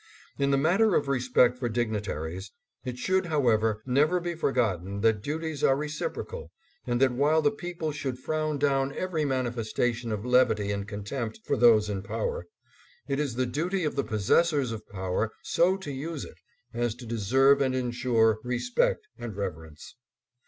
[0.39, 2.51] In the matter of respect for dignitaries,
[2.83, 6.49] it should, however, never be forgotten that duties are reciprocal,
[6.87, 11.55] and that while the people should frown down every manifestation of levity and contempt for
[11.55, 12.47] those in power,
[13.07, 16.39] it is the duty of the possessors of power so to use it
[16.73, 19.93] as to deserve and insure respect and reverence.